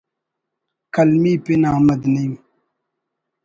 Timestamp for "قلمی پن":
0.93-1.61